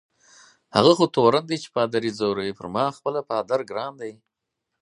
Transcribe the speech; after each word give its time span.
هغه 0.75 0.91
خو 0.97 1.05
تورن 1.15 1.43
دی 1.49 1.57
چي 1.63 1.69
پادري 1.75 2.11
ځوروي، 2.19 2.51
پر 2.57 2.67
ما 2.75 2.85
خپله 2.97 3.21
پادر 3.29 3.59
ګران 3.69 3.93
دی. 4.01 4.13